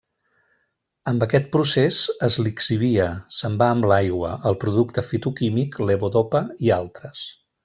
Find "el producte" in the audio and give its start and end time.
4.53-5.05